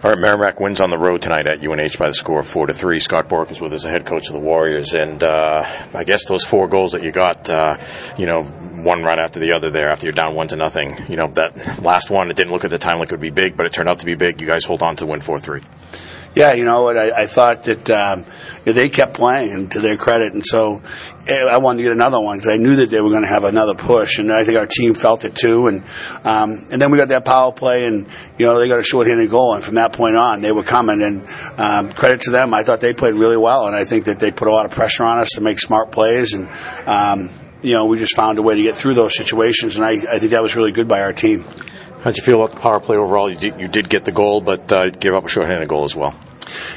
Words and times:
All 0.00 0.10
right, 0.10 0.18
Merrimack 0.18 0.60
wins 0.60 0.80
on 0.80 0.90
the 0.90 0.98
road 0.98 1.22
tonight 1.22 1.48
at 1.48 1.58
UNH 1.58 1.98
by 1.98 2.06
the 2.06 2.14
score 2.14 2.38
of 2.38 2.46
four 2.46 2.68
to 2.68 2.72
three. 2.72 3.00
Scott 3.00 3.28
Borek 3.28 3.50
is 3.50 3.60
with 3.60 3.72
us, 3.72 3.82
the 3.82 3.90
head 3.90 4.06
coach 4.06 4.28
of 4.28 4.32
the 4.32 4.38
Warriors, 4.38 4.94
and 4.94 5.20
uh, 5.24 5.64
I 5.92 6.04
guess 6.04 6.24
those 6.26 6.44
four 6.44 6.68
goals 6.68 6.92
that 6.92 7.02
you 7.02 7.10
got, 7.10 7.50
uh, 7.50 7.76
you 8.16 8.24
know, 8.24 8.44
one 8.44 9.02
right 9.02 9.18
after 9.18 9.40
the 9.40 9.50
other 9.50 9.70
there 9.70 9.88
after 9.88 10.06
you're 10.06 10.12
down 10.12 10.36
one 10.36 10.46
to 10.48 10.56
nothing. 10.56 10.96
You 11.08 11.16
know, 11.16 11.26
that 11.34 11.82
last 11.82 12.10
one, 12.10 12.30
it 12.30 12.36
didn't 12.36 12.52
look 12.52 12.64
at 12.64 12.70
the 12.70 12.78
time 12.78 13.00
like 13.00 13.08
it 13.08 13.14
would 13.14 13.20
be 13.20 13.30
big, 13.30 13.56
but 13.56 13.66
it 13.66 13.72
turned 13.72 13.88
out 13.88 13.98
to 13.98 14.06
be 14.06 14.14
big. 14.14 14.40
You 14.40 14.46
guys 14.46 14.64
hold 14.64 14.84
on 14.84 14.94
to 14.96 15.06
win 15.06 15.20
four 15.20 15.40
three. 15.40 15.62
Yeah, 16.38 16.52
you 16.52 16.64
know 16.64 16.84
what? 16.84 16.96
I, 16.96 17.22
I 17.22 17.26
thought 17.26 17.64
that 17.64 17.90
um, 17.90 18.24
they 18.62 18.88
kept 18.90 19.14
playing 19.14 19.70
to 19.70 19.80
their 19.80 19.96
credit, 19.96 20.34
and 20.34 20.46
so 20.46 20.82
eh, 21.26 21.42
I 21.42 21.56
wanted 21.56 21.78
to 21.78 21.82
get 21.82 21.90
another 21.90 22.20
one 22.20 22.38
because 22.38 22.54
I 22.54 22.58
knew 22.58 22.76
that 22.76 22.90
they 22.90 23.00
were 23.00 23.10
going 23.10 23.24
to 23.24 23.28
have 23.28 23.42
another 23.42 23.74
push, 23.74 24.20
and 24.20 24.32
I 24.32 24.44
think 24.44 24.56
our 24.56 24.68
team 24.68 24.94
felt 24.94 25.24
it 25.24 25.34
too. 25.34 25.66
And 25.66 25.82
um, 26.22 26.64
and 26.70 26.80
then 26.80 26.92
we 26.92 26.96
got 26.96 27.08
that 27.08 27.24
power 27.24 27.50
play, 27.50 27.86
and 27.86 28.06
you 28.38 28.46
know 28.46 28.56
they 28.60 28.68
got 28.68 28.78
a 28.78 28.84
shorthanded 28.84 29.28
goal, 29.30 29.54
and 29.54 29.64
from 29.64 29.74
that 29.74 29.92
point 29.92 30.14
on, 30.14 30.40
they 30.40 30.52
were 30.52 30.62
coming. 30.62 31.02
And 31.02 31.28
um, 31.58 31.92
credit 31.92 32.20
to 32.20 32.30
them, 32.30 32.54
I 32.54 32.62
thought 32.62 32.80
they 32.80 32.94
played 32.94 33.14
really 33.14 33.36
well, 33.36 33.66
and 33.66 33.74
I 33.74 33.84
think 33.84 34.04
that 34.04 34.20
they 34.20 34.30
put 34.30 34.46
a 34.46 34.52
lot 34.52 34.64
of 34.64 34.70
pressure 34.70 35.02
on 35.02 35.18
us 35.18 35.30
to 35.30 35.40
make 35.40 35.58
smart 35.58 35.90
plays, 35.90 36.34
and 36.34 36.48
um, 36.86 37.30
you 37.62 37.72
know 37.72 37.86
we 37.86 37.98
just 37.98 38.14
found 38.14 38.38
a 38.38 38.42
way 38.42 38.54
to 38.54 38.62
get 38.62 38.76
through 38.76 38.94
those 38.94 39.16
situations, 39.16 39.74
and 39.74 39.84
I, 39.84 39.94
I 40.08 40.20
think 40.20 40.30
that 40.30 40.42
was 40.44 40.54
really 40.54 40.70
good 40.70 40.86
by 40.86 41.00
our 41.00 41.12
team. 41.12 41.44
How'd 42.02 42.16
you 42.16 42.22
feel 42.22 42.40
about 42.40 42.54
the 42.54 42.60
power 42.60 42.78
play 42.78 42.96
overall? 42.96 43.28
You 43.28 43.36
did, 43.36 43.60
you 43.60 43.66
did 43.66 43.88
get 43.88 44.04
the 44.04 44.12
goal, 44.12 44.40
but 44.40 44.70
uh, 44.70 44.90
gave 44.90 45.14
up 45.14 45.24
a 45.24 45.28
shorthanded 45.28 45.68
goal 45.68 45.82
as 45.82 45.96
well. 45.96 46.14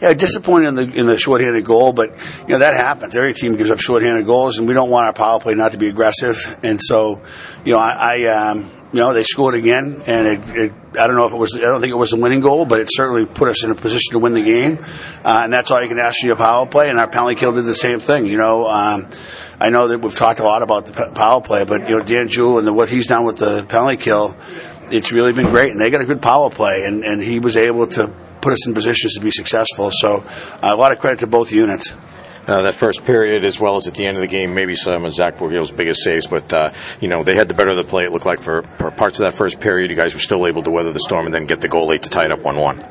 Yeah, 0.00 0.12
disappointed 0.14 0.68
in 0.68 0.74
the 0.74 0.82
in 0.82 1.06
the 1.06 1.18
shorthanded 1.18 1.64
goal, 1.64 1.92
but 1.92 2.10
you 2.42 2.48
know 2.48 2.58
that 2.58 2.74
happens. 2.74 3.16
Every 3.16 3.34
team 3.34 3.56
gives 3.56 3.70
up 3.70 3.80
shorthanded 3.80 4.26
goals, 4.26 4.58
and 4.58 4.68
we 4.68 4.74
don't 4.74 4.90
want 4.90 5.06
our 5.06 5.12
power 5.12 5.40
play 5.40 5.54
not 5.54 5.72
to 5.72 5.78
be 5.78 5.88
aggressive. 5.88 6.58
And 6.62 6.80
so, 6.82 7.22
you 7.64 7.72
know, 7.72 7.78
I, 7.78 8.22
I 8.22 8.50
um, 8.50 8.70
you 8.94 9.00
know, 9.00 9.12
they 9.12 9.24
scored 9.24 9.56
again, 9.56 10.04
and 10.06 10.28
it, 10.28 10.56
it, 10.56 10.72
I 10.96 11.08
don't 11.08 11.16
know 11.16 11.24
if 11.24 11.32
it 11.32 11.36
was, 11.36 11.56
I 11.56 11.62
don't 11.62 11.80
think 11.80 11.90
it 11.90 11.96
was 11.96 12.12
a 12.12 12.16
winning 12.16 12.38
goal, 12.38 12.64
but 12.64 12.78
it 12.78 12.88
certainly 12.92 13.26
put 13.26 13.48
us 13.48 13.64
in 13.64 13.72
a 13.72 13.74
position 13.74 14.12
to 14.12 14.20
win 14.20 14.34
the 14.34 14.40
game. 14.40 14.78
Uh, 15.24 15.40
and 15.42 15.52
that's 15.52 15.72
all 15.72 15.82
you 15.82 15.88
can 15.88 15.98
ask 15.98 16.20
for 16.20 16.28
your 16.28 16.36
power 16.36 16.64
play. 16.64 16.90
And 16.90 17.00
our 17.00 17.08
penalty 17.08 17.34
kill 17.34 17.52
did 17.52 17.64
the 17.64 17.74
same 17.74 17.98
thing. 17.98 18.26
You 18.26 18.36
know, 18.36 18.68
um, 18.68 19.08
I 19.58 19.70
know 19.70 19.88
that 19.88 19.98
we've 19.98 20.14
talked 20.14 20.38
a 20.38 20.44
lot 20.44 20.62
about 20.62 20.86
the 20.86 21.10
power 21.12 21.40
play, 21.40 21.64
but 21.64 21.88
you 21.88 21.98
know, 21.98 22.04
Dan 22.04 22.28
Jewell 22.28 22.58
and 22.58 22.68
the, 22.68 22.72
what 22.72 22.88
he's 22.88 23.08
done 23.08 23.24
with 23.24 23.38
the 23.38 23.64
penalty 23.64 23.96
kill, 23.96 24.36
it's 24.92 25.10
really 25.10 25.32
been 25.32 25.46
great. 25.46 25.72
And 25.72 25.80
they 25.80 25.90
got 25.90 26.00
a 26.00 26.06
good 26.06 26.22
power 26.22 26.48
play, 26.48 26.84
and, 26.84 27.04
and 27.04 27.20
he 27.20 27.40
was 27.40 27.56
able 27.56 27.88
to 27.88 28.12
put 28.44 28.52
us 28.52 28.66
in 28.66 28.74
positions 28.74 29.14
to 29.14 29.20
be 29.20 29.30
successful. 29.30 29.90
So 29.90 30.22
uh, 30.62 30.70
a 30.72 30.76
lot 30.76 30.92
of 30.92 30.98
credit 30.98 31.20
to 31.20 31.26
both 31.26 31.50
units. 31.50 31.94
Uh, 32.46 32.60
that 32.60 32.74
first 32.74 33.06
period, 33.06 33.42
as 33.42 33.58
well 33.58 33.76
as 33.76 33.88
at 33.88 33.94
the 33.94 34.04
end 34.04 34.18
of 34.18 34.20
the 34.20 34.26
game, 34.28 34.54
maybe 34.54 34.74
some 34.74 35.06
of 35.06 35.14
Zach 35.14 35.38
Borgiel's 35.38 35.70
biggest 35.70 36.02
saves. 36.04 36.26
But 36.26 36.52
uh, 36.52 36.72
you 37.00 37.08
know 37.08 37.24
they 37.24 37.34
had 37.34 37.48
the 37.48 37.54
better 37.54 37.70
of 37.70 37.76
the 37.76 37.84
play. 37.84 38.04
It 38.04 38.12
looked 38.12 38.26
like 38.26 38.38
for, 38.38 38.62
for, 38.62 38.90
parts 38.90 39.18
of 39.18 39.24
that 39.24 39.32
first 39.32 39.60
period, 39.60 39.90
you 39.90 39.96
guys 39.96 40.12
were 40.12 40.20
still 40.20 40.46
able 40.46 40.62
to 40.62 40.70
weather 40.70 40.92
the 40.92 41.00
storm 41.00 41.24
and 41.24 41.34
then 41.34 41.46
get 41.46 41.62
the 41.62 41.68
goal 41.68 41.86
late 41.86 42.02
to 42.02 42.10
tie 42.10 42.26
it 42.26 42.32
up 42.32 42.40
one-one. 42.40 42.86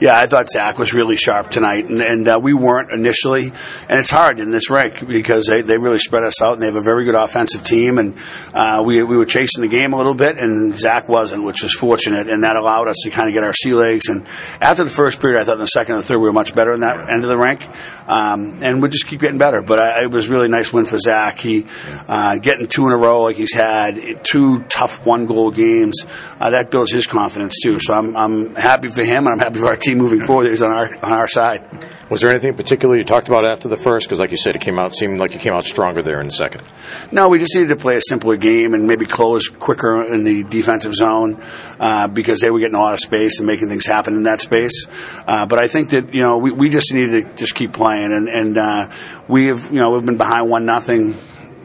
Yeah, 0.00 0.18
I 0.18 0.26
thought 0.26 0.50
Zach 0.50 0.78
was 0.78 0.92
really 0.92 1.16
sharp 1.16 1.50
tonight, 1.50 1.88
and, 1.88 2.00
and 2.00 2.28
uh, 2.28 2.40
we 2.42 2.54
weren't 2.54 2.90
initially. 2.90 3.52
And 3.88 3.98
it's 3.98 4.10
hard 4.10 4.40
in 4.40 4.50
this 4.50 4.70
rank 4.70 5.06
because 5.06 5.46
they, 5.46 5.62
they 5.62 5.78
really 5.78 5.98
spread 5.98 6.24
us 6.24 6.42
out, 6.42 6.54
and 6.54 6.62
they 6.62 6.66
have 6.66 6.76
a 6.76 6.80
very 6.80 7.04
good 7.04 7.14
offensive 7.14 7.62
team. 7.62 7.98
And 7.98 8.16
uh, 8.52 8.82
we 8.84 9.02
we 9.02 9.16
were 9.16 9.26
chasing 9.26 9.62
the 9.62 9.68
game 9.68 9.92
a 9.92 9.96
little 9.96 10.14
bit, 10.14 10.38
and 10.38 10.74
Zach 10.74 11.08
wasn't, 11.08 11.44
which 11.44 11.62
was 11.62 11.74
fortunate, 11.74 12.28
and 12.28 12.44
that 12.44 12.56
allowed 12.56 12.88
us 12.88 12.96
to 13.04 13.10
kind 13.10 13.28
of 13.28 13.34
get 13.34 13.44
our 13.44 13.52
sea 13.52 13.74
legs. 13.74 14.08
And 14.08 14.26
after 14.60 14.84
the 14.84 14.90
first 14.90 15.20
period, 15.20 15.40
I 15.40 15.44
thought 15.44 15.54
in 15.54 15.60
the 15.60 15.66
second 15.66 15.94
and 15.94 16.02
the 16.02 16.06
third 16.06 16.18
we 16.18 16.26
were 16.26 16.32
much 16.32 16.54
better 16.54 16.72
in 16.72 16.80
that 16.80 17.10
end 17.10 17.22
of 17.22 17.28
the 17.28 17.36
rank, 17.36 17.68
um, 18.08 18.58
and 18.62 18.82
we 18.82 18.88
just 18.88 19.06
keep 19.06 19.20
getting 19.20 19.38
better. 19.38 19.62
But 19.62 19.78
I, 19.78 20.02
it 20.02 20.10
was 20.10 20.28
really 20.28 20.48
nice 20.48 20.72
win 20.72 20.84
for 20.84 20.98
Zach. 20.98 21.38
He 21.38 21.66
uh, 22.08 22.38
getting 22.38 22.66
two 22.66 22.86
in 22.86 22.92
a 22.92 22.96
row 22.96 23.22
like 23.22 23.36
he's 23.36 23.54
had 23.54 24.24
two 24.24 24.62
tough 24.64 25.06
one 25.06 25.26
goal 25.26 25.50
games 25.50 26.04
uh, 26.40 26.50
that 26.50 26.70
builds 26.70 26.92
his 26.92 27.06
confidence 27.06 27.54
too. 27.62 27.78
So 27.78 27.94
I'm 27.94 28.16
I'm 28.16 28.54
happy 28.54 28.88
for 28.88 29.04
him, 29.04 29.26
and 29.26 29.34
I'm 29.34 29.38
happy 29.38 29.58
for 29.58 29.66
our 29.66 29.76
team 29.82 29.98
moving 29.98 30.20
forward 30.20 30.46
is 30.46 30.62
on 30.62 30.70
our 30.70 30.94
on 31.04 31.12
our 31.12 31.28
side. 31.28 31.62
Was 32.08 32.20
there 32.20 32.30
anything 32.30 32.54
particular 32.54 32.96
you 32.96 33.04
talked 33.04 33.28
about 33.28 33.44
after 33.44 33.68
the 33.68 33.76
first? 33.76 34.06
Because, 34.06 34.20
like 34.20 34.30
you 34.30 34.36
said, 34.36 34.54
it 34.54 34.60
came 34.60 34.78
out 34.78 34.94
seemed 34.94 35.18
like 35.18 35.32
you 35.32 35.38
came 35.38 35.52
out 35.52 35.64
stronger 35.64 36.02
there 36.02 36.20
in 36.20 36.26
the 36.26 36.32
second. 36.32 36.62
No, 37.10 37.28
we 37.28 37.38
just 37.38 37.54
needed 37.54 37.68
to 37.68 37.76
play 37.76 37.96
a 37.96 38.02
simpler 38.02 38.36
game 38.36 38.74
and 38.74 38.86
maybe 38.86 39.06
close 39.06 39.48
quicker 39.48 40.02
in 40.02 40.24
the 40.24 40.44
defensive 40.44 40.94
zone 40.94 41.40
uh, 41.80 42.08
because 42.08 42.40
they 42.40 42.50
were 42.50 42.58
getting 42.58 42.76
a 42.76 42.80
lot 42.80 42.92
of 42.92 43.00
space 43.00 43.38
and 43.38 43.46
making 43.46 43.68
things 43.68 43.86
happen 43.86 44.14
in 44.14 44.24
that 44.24 44.40
space. 44.40 44.86
Uh, 45.26 45.46
but 45.46 45.58
I 45.58 45.68
think 45.68 45.90
that 45.90 46.14
you 46.14 46.22
know 46.22 46.38
we, 46.38 46.52
we 46.52 46.68
just 46.68 46.92
needed 46.92 47.24
to 47.24 47.34
just 47.34 47.54
keep 47.54 47.72
playing 47.72 48.12
and 48.12 48.28
and 48.28 48.58
uh, 48.58 48.90
we 49.26 49.46
have 49.46 49.64
you 49.66 49.78
know 49.78 49.90
we've 49.92 50.04
been 50.04 50.18
behind 50.18 50.50
one 50.50 50.66
nothing 50.66 51.16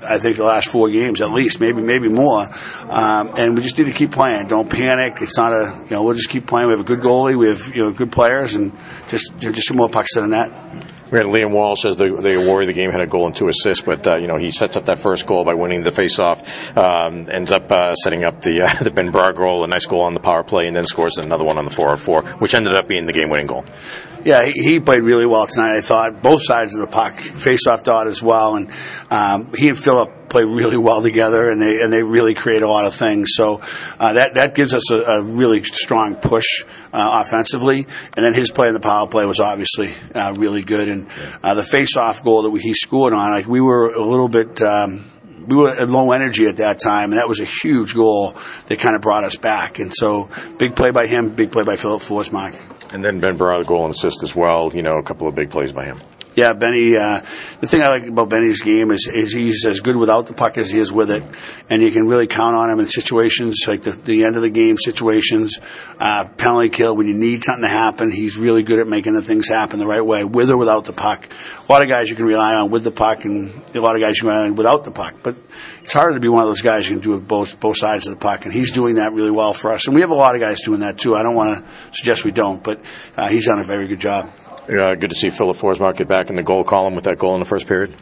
I 0.03 0.17
think 0.19 0.37
the 0.37 0.43
last 0.43 0.69
four 0.69 0.89
games 0.89 1.21
at 1.21 1.31
least, 1.31 1.59
maybe 1.59 1.81
maybe 1.81 2.09
more. 2.09 2.47
Um, 2.89 3.33
and 3.37 3.55
we 3.55 3.63
just 3.63 3.77
need 3.77 3.85
to 3.85 3.93
keep 3.93 4.11
playing. 4.11 4.47
Don't 4.47 4.69
panic. 4.69 5.17
It's 5.21 5.37
not 5.37 5.53
a 5.53 5.83
you 5.83 5.91
know 5.91 6.03
we'll 6.03 6.15
just 6.15 6.29
keep 6.29 6.47
playing. 6.47 6.67
We 6.67 6.73
have 6.73 6.81
a 6.81 6.83
good 6.83 6.99
goalie. 7.01 7.35
We 7.35 7.47
have 7.47 7.75
you 7.75 7.83
know 7.83 7.91
good 7.91 8.11
players, 8.11 8.55
and 8.55 8.73
just 9.07 9.31
you 9.41 9.49
know, 9.49 9.53
just 9.53 9.67
some 9.67 9.77
more 9.77 9.89
pucks. 9.89 10.15
We 10.15 10.29
had 10.29 10.51
Liam 11.11 11.51
Walsh 11.51 11.85
as 11.85 11.97
the, 11.97 12.09
the 12.09 12.37
of 12.37 12.67
the 12.67 12.73
game, 12.73 12.91
had 12.91 13.01
a 13.01 13.07
goal 13.07 13.25
and 13.25 13.35
two 13.35 13.47
assists, 13.47 13.83
but 13.83 14.05
uh, 14.07 14.15
you 14.15 14.27
know 14.27 14.37
he 14.37 14.51
sets 14.51 14.77
up 14.77 14.85
that 14.85 14.99
first 14.99 15.25
goal 15.25 15.43
by 15.43 15.53
winning 15.53 15.83
the 15.83 15.89
faceoff, 15.89 16.75
um, 16.77 17.29
ends 17.29 17.51
up 17.51 17.71
uh, 17.71 17.95
setting 17.95 18.23
up 18.23 18.41
the 18.41 18.61
uh, 18.61 18.73
the 18.83 18.91
Ben 18.91 19.11
Brar 19.11 19.35
goal, 19.35 19.63
a 19.63 19.67
nice 19.67 19.85
goal 19.85 20.01
on 20.01 20.13
the 20.13 20.19
power 20.19 20.43
play, 20.43 20.67
and 20.67 20.75
then 20.75 20.85
scores 20.85 21.17
another 21.17 21.43
one 21.43 21.57
on 21.57 21.65
the 21.65 21.71
four 21.71 21.89
on 21.89 21.97
four, 21.97 22.23
which 22.39 22.53
ended 22.53 22.75
up 22.75 22.87
being 22.87 23.05
the 23.05 23.13
game 23.13 23.29
winning 23.29 23.47
goal. 23.47 23.65
Yeah, 24.23 24.45
he, 24.45 24.81
played 24.81 25.03
really 25.03 25.25
well 25.25 25.47
tonight. 25.47 25.77
I 25.77 25.81
thought 25.81 26.21
both 26.21 26.43
sides 26.43 26.73
of 26.75 26.81
the 26.81 26.87
puck, 26.87 27.17
face-off 27.17 27.83
dot 27.83 28.07
as 28.07 28.21
well, 28.21 28.55
and 28.55 28.71
um, 29.09 29.53
he 29.53 29.69
and 29.69 29.77
Filip 29.77 30.11
play 30.29 30.43
really 30.43 30.77
well 30.77 31.01
together, 31.01 31.49
and 31.49 31.61
they 31.61 31.81
and 31.81 31.91
they 31.91 32.03
really 32.03 32.33
create 32.33 32.61
a 32.61 32.67
lot 32.67 32.85
of 32.85 32.95
things. 32.95 33.29
So 33.33 33.61
uh, 33.99 34.13
that 34.13 34.35
that 34.35 34.55
gives 34.55 34.73
us 34.73 34.91
a, 34.91 35.01
a 35.01 35.23
really 35.23 35.63
strong 35.63 36.15
push 36.15 36.63
uh, 36.93 37.23
offensively. 37.25 37.85
And 38.15 38.25
then 38.25 38.33
his 38.33 38.51
play 38.51 38.67
in 38.67 38.73
the 38.73 38.79
power 38.79 39.07
play 39.07 39.25
was 39.25 39.39
obviously 39.39 39.89
uh, 40.13 40.33
really 40.37 40.63
good, 40.63 40.89
and 40.89 41.07
uh, 41.43 41.53
the 41.53 41.63
face-off 41.63 42.23
goal 42.23 42.43
that 42.43 42.49
we, 42.49 42.61
he 42.61 42.73
scored 42.73 43.13
on, 43.13 43.31
like 43.31 43.47
we 43.47 43.61
were 43.61 43.93
a 43.93 44.03
little 44.03 44.29
bit. 44.29 44.61
Um, 44.61 45.11
we 45.47 45.55
were 45.55 45.69
at 45.69 45.87
low 45.87 46.11
energy 46.11 46.45
at 46.47 46.57
that 46.57 46.79
time, 46.79 47.11
and 47.11 47.19
that 47.19 47.29
was 47.29 47.39
a 47.39 47.45
huge 47.45 47.95
goal 47.95 48.35
that 48.67 48.79
kind 48.79 48.97
of 48.97 49.01
brought 49.01 49.23
us 49.23 49.37
back. 49.37 49.79
And 49.79 49.93
so, 49.95 50.29
big 50.57 50.75
play 50.75 50.91
by 50.91 51.07
him, 51.07 51.29
big 51.29 51.53
play 51.53 51.63
by 51.63 51.77
Filip 51.77 52.01
Forsmark. 52.01 52.93
And 52.93 53.03
then 53.03 53.19
Ben 53.19 53.37
Brar, 53.37 53.65
goal 53.65 53.85
and 53.85 53.95
assist 53.95 54.23
as 54.23 54.35
well. 54.35 54.71
You 54.73 54.81
know, 54.81 54.97
a 54.97 55.03
couple 55.03 55.27
of 55.27 55.35
big 55.35 55.49
plays 55.49 55.71
by 55.71 55.85
him. 55.85 55.99
Yeah, 56.37 56.53
Benny. 56.53 56.95
Uh, 56.95 57.21
the 57.61 57.65
thing 57.65 57.81
I 57.81 57.89
like 57.89 58.05
about 58.05 58.29
Benny's 58.29 58.61
game 58.61 58.91
is, 58.91 59.09
is 59.11 59.33
he's 59.33 59.65
as 59.65 59.79
good 59.79 59.95
without 59.95 60.27
the 60.27 60.35
puck 60.35 60.59
as 60.59 60.69
he 60.69 60.77
is 60.77 60.93
with 60.93 61.09
it, 61.09 61.23
and 61.67 61.81
you 61.81 61.89
can 61.89 62.07
really 62.07 62.27
count 62.27 62.55
on 62.55 62.69
him 62.69 62.79
in 62.79 62.85
situations 62.85 63.65
like 63.67 63.81
the, 63.81 63.89
the 63.89 64.23
end 64.23 64.35
of 64.35 64.43
the 64.43 64.51
game 64.51 64.77
situations, 64.77 65.57
uh, 65.99 66.25
penalty 66.37 66.69
kill 66.69 66.95
when 66.95 67.07
you 67.07 67.15
need 67.15 67.43
something 67.43 67.63
to 67.63 67.67
happen. 67.67 68.11
He's 68.11 68.37
really 68.37 68.61
good 68.61 68.77
at 68.77 68.87
making 68.87 69.13
the 69.13 69.23
things 69.23 69.47
happen 69.47 69.79
the 69.79 69.87
right 69.87 70.05
way, 70.05 70.25
with 70.25 70.51
or 70.51 70.57
without 70.57 70.85
the 70.85 70.93
puck. 70.93 71.27
A 71.67 71.71
lot 71.71 71.81
of 71.81 71.87
guys 71.87 72.07
you 72.07 72.15
can 72.15 72.25
rely 72.25 72.53
on 72.53 72.69
with 72.69 72.83
the 72.83 72.91
puck, 72.91 73.25
and 73.25 73.51
a 73.73 73.81
lot 73.81 73.95
of 73.95 74.01
guys 74.03 74.17
you 74.17 74.21
can 74.21 74.29
rely 74.29 74.45
on 74.45 74.55
without 74.55 74.83
the 74.83 74.91
puck. 74.91 75.15
But 75.23 75.37
it's 75.81 75.93
harder 75.93 76.13
to 76.13 76.19
be 76.19 76.29
one 76.29 76.43
of 76.43 76.49
those 76.49 76.61
guys 76.61 76.87
who 76.87 76.93
can 76.93 77.01
do 77.01 77.19
both 77.19 77.59
both 77.59 77.77
sides 77.79 78.05
of 78.05 78.13
the 78.13 78.19
puck, 78.19 78.45
and 78.45 78.53
he's 78.53 78.71
doing 78.71 78.97
that 78.97 79.11
really 79.11 79.31
well 79.31 79.55
for 79.55 79.71
us. 79.71 79.87
And 79.87 79.95
we 79.95 80.01
have 80.01 80.11
a 80.11 80.13
lot 80.13 80.35
of 80.35 80.41
guys 80.41 80.61
doing 80.61 80.81
that 80.81 80.99
too. 80.99 81.15
I 81.15 81.23
don't 81.23 81.33
want 81.33 81.57
to 81.57 81.95
suggest 81.97 82.25
we 82.25 82.31
don't, 82.31 82.63
but 82.63 82.79
uh, 83.15 83.27
he's 83.27 83.47
done 83.47 83.59
a 83.59 83.63
very 83.63 83.87
good 83.87 83.99
job. 83.99 84.29
Uh, 84.67 84.95
good 84.95 85.09
to 85.09 85.15
see 85.15 85.29
Filip 85.29 85.55
Forsmark 85.55 85.95
get 85.95 86.09
back 86.09 86.29
in 86.29 86.35
the 86.35 86.43
goal 86.43 86.65
column 86.65 86.95
with 86.95 87.05
that 87.05 87.17
goal 87.17 87.33
in 87.35 87.39
the 87.39 87.45
first 87.45 87.67
period. 87.67 87.95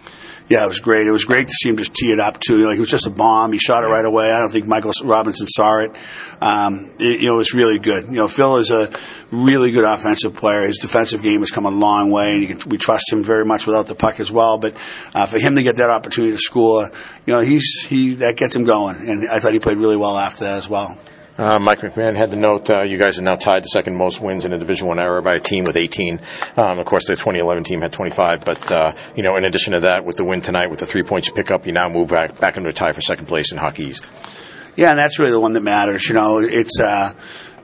Yeah, 0.47 0.63
it 0.63 0.67
was 0.67 0.79
great. 0.79 1.05
It 1.05 1.11
was 1.11 1.25
great 1.25 1.47
to 1.47 1.53
see 1.53 1.69
him 1.69 1.77
just 1.77 1.93
tee 1.93 2.11
it 2.11 2.19
up 2.19 2.39
too. 2.39 2.59
You 2.59 2.65
know, 2.65 2.71
it 2.71 2.79
was 2.79 2.89
just 2.89 3.05
a 3.07 3.11
bomb. 3.11 3.51
He 3.51 3.59
shot 3.59 3.83
it 3.83 3.87
right 3.87 4.05
away. 4.05 4.31
I 4.31 4.39
don't 4.39 4.51
think 4.51 4.67
Michael 4.67 4.91
Robinson 5.03 5.47
saw 5.47 5.77
it. 5.77 5.95
Um, 6.41 6.91
it 6.99 7.21
you 7.21 7.27
know, 7.27 7.35
it 7.35 7.37
was 7.37 7.53
really 7.53 7.79
good. 7.79 8.05
You 8.05 8.13
know, 8.13 8.27
Phil 8.27 8.57
is 8.57 8.69
a 8.69 8.91
really 9.31 9.71
good 9.71 9.83
offensive 9.83 10.35
player. 10.35 10.67
His 10.67 10.77
defensive 10.77 11.23
game 11.23 11.41
has 11.41 11.49
come 11.49 11.65
a 11.65 11.71
long 11.71 12.11
way, 12.11 12.35
and 12.35 12.61
can, 12.61 12.69
we 12.69 12.77
trust 12.77 13.11
him 13.11 13.23
very 13.23 13.45
much 13.45 13.65
without 13.65 13.87
the 13.87 13.95
puck 13.95 14.19
as 14.19 14.31
well. 14.31 14.57
But 14.59 14.75
uh, 15.13 15.25
for 15.25 15.39
him 15.39 15.55
to 15.55 15.63
get 15.63 15.77
that 15.77 15.89
opportunity 15.89 16.33
to 16.33 16.39
score, 16.39 16.91
you 17.25 17.33
know, 17.33 17.39
he's 17.39 17.81
he 17.87 18.15
that 18.15 18.37
gets 18.37 18.55
him 18.55 18.65
going. 18.65 18.97
And 19.07 19.27
I 19.27 19.39
thought 19.39 19.53
he 19.53 19.59
played 19.59 19.77
really 19.77 19.97
well 19.97 20.17
after 20.17 20.45
that 20.45 20.57
as 20.57 20.69
well. 20.69 20.97
Uh, 21.37 21.59
Mike 21.59 21.79
McMahon 21.81 22.15
had 22.15 22.31
the 22.31 22.37
note. 22.37 22.69
Uh, 22.69 22.81
you 22.81 22.97
guys 22.97 23.19
are 23.19 23.21
now 23.21 23.35
tied 23.35 23.63
the 23.63 23.67
second 23.67 23.95
most 23.95 24.21
wins 24.21 24.45
in 24.45 24.53
a 24.53 24.57
Division 24.57 24.87
One 24.87 24.99
era 24.99 25.21
by 25.21 25.35
a 25.35 25.39
team 25.39 25.65
with 25.65 25.75
18. 25.75 26.21
Um, 26.55 26.79
of 26.79 26.85
course, 26.85 27.05
the 27.07 27.15
2011 27.15 27.65
team 27.65 27.81
had 27.81 27.91
25. 27.91 28.45
But 28.45 28.71
uh, 28.71 28.93
you 29.17 29.23
know, 29.23 29.35
in 29.35 29.43
addition 29.43 29.73
to 29.73 29.81
that, 29.81 30.05
with 30.05 30.15
the 30.15 30.23
win 30.23 30.39
tonight, 30.39 30.67
with 30.67 30.79
the 30.79 30.85
three 30.85 31.03
points 31.03 31.27
you 31.27 31.33
pick 31.33 31.51
up, 31.51 31.65
you 31.65 31.73
now 31.73 31.89
move 31.89 32.07
back 32.09 32.39
back 32.39 32.55
into 32.55 32.69
a 32.69 32.73
tie 32.73 32.93
for 32.93 33.01
second 33.01 33.25
place 33.25 33.51
in 33.51 33.57
Hockey 33.57 33.83
East. 33.83 34.09
Yeah, 34.77 34.91
and 34.91 34.99
that's 34.99 35.19
really 35.19 35.31
the 35.31 35.39
one 35.39 35.53
that 35.53 35.61
matters. 35.61 36.07
You 36.07 36.15
know, 36.15 36.39
it's 36.39 36.79
uh, 36.79 37.13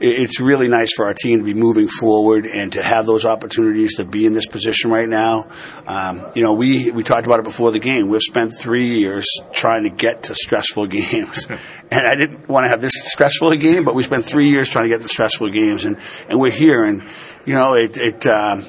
it's 0.01 0.39
really 0.39 0.68
nice 0.68 0.89
for 0.95 1.06
our 1.06 1.13
team 1.13 1.39
to 1.39 1.45
be 1.45 1.53
moving 1.53 1.88
forward 1.88 2.45
and 2.45 2.74
to 2.74 2.81
have 2.81 3.06
those 3.06 3.25
opportunities 3.25 3.95
to 3.98 4.06
be 4.06 4.25
in 4.25 4.33
this 4.33 4.48
position 4.48 4.92
right 4.92 5.07
now. 5.07 5.48
Um, 5.88 6.25
you 6.33 6.44
know, 6.44 6.53
we 6.53 6.92
we 6.92 7.03
talked 7.03 7.25
about 7.25 7.39
it 7.39 7.44
before 7.44 7.71
the 7.71 7.80
game. 7.80 8.09
We've 8.09 8.21
spent 8.21 8.51
three 8.57 8.88
years 9.00 9.27
trying 9.53 9.83
to 9.83 9.89
get 9.89 10.24
to 10.24 10.36
stressful 10.36 10.88
games, 10.88 11.48
and 11.92 12.07
I 12.07 12.15
didn't 12.15 12.50
want 12.50 12.65
to 12.65 12.69
have 12.69 12.81
this 12.81 12.94
stressful 12.95 13.51
game, 13.57 13.86
but 13.86 13.95
we 13.95 14.03
spent 14.03 14.25
three 14.25 14.50
years 14.50 14.69
trying 14.69 14.86
to 14.86 14.89
get 14.89 15.01
to 15.01 15.07
stressful 15.07 15.50
games, 15.50 15.86
and 15.86 15.98
and 16.30 16.39
we're 16.39 16.51
here, 16.51 16.83
and 16.83 17.04
you 17.45 17.54
know, 17.54 17.74
it 17.75 17.97
it. 17.97 18.27
Um, 18.27 18.65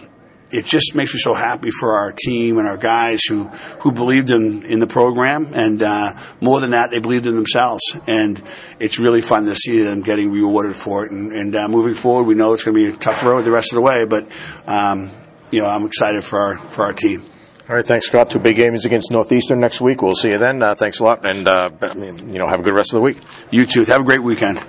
it 0.52 0.66
just 0.66 0.94
makes 0.94 1.14
me 1.14 1.18
so 1.18 1.32
happy 1.32 1.70
for 1.70 1.96
our 1.96 2.12
team 2.12 2.58
and 2.58 2.68
our 2.68 2.76
guys 2.76 3.22
who 3.24 3.44
who 3.80 3.90
believed 3.90 4.30
in 4.30 4.64
in 4.64 4.78
the 4.80 4.86
program, 4.86 5.48
and 5.54 5.82
uh, 5.82 6.14
more 6.40 6.60
than 6.60 6.70
that, 6.70 6.90
they 6.90 7.00
believed 7.00 7.26
in 7.26 7.34
themselves. 7.34 7.82
And 8.06 8.40
it's 8.78 8.98
really 8.98 9.22
fun 9.22 9.46
to 9.46 9.56
see 9.56 9.82
them 9.82 10.02
getting 10.02 10.30
rewarded 10.30 10.76
for 10.76 11.06
it. 11.06 11.10
And, 11.10 11.32
and 11.32 11.56
uh, 11.56 11.68
moving 11.68 11.94
forward, 11.94 12.24
we 12.24 12.34
know 12.34 12.52
it's 12.52 12.64
going 12.64 12.76
to 12.76 12.90
be 12.90 12.94
a 12.94 12.96
tough 12.96 13.24
road 13.24 13.42
the 13.42 13.50
rest 13.50 13.72
of 13.72 13.76
the 13.76 13.80
way, 13.80 14.04
but 14.04 14.26
um, 14.66 15.10
you 15.50 15.62
know, 15.62 15.68
I'm 15.68 15.86
excited 15.86 16.22
for 16.22 16.38
our 16.38 16.58
for 16.58 16.84
our 16.84 16.92
team. 16.92 17.24
All 17.68 17.76
right, 17.76 17.86
thanks, 17.86 18.08
Scott. 18.08 18.28
Two 18.28 18.38
big 18.38 18.56
games 18.56 18.84
against 18.84 19.10
Northeastern 19.10 19.58
next 19.60 19.80
week. 19.80 20.02
We'll 20.02 20.14
see 20.14 20.30
you 20.30 20.38
then. 20.38 20.62
Uh, 20.62 20.74
thanks 20.74 21.00
a 21.00 21.04
lot, 21.04 21.24
and 21.24 21.48
uh, 21.48 21.70
you 21.94 22.38
know, 22.38 22.46
have 22.46 22.60
a 22.60 22.62
good 22.62 22.74
rest 22.74 22.92
of 22.92 22.96
the 22.96 23.02
week. 23.02 23.18
You 23.50 23.64
too. 23.64 23.84
Have 23.84 24.02
a 24.02 24.04
great 24.04 24.22
weekend. 24.22 24.62